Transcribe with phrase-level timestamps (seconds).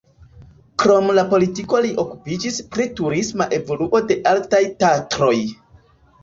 [0.83, 5.37] Krom la politiko li okupiĝis pri turisma evoluo de Altaj Tatroj.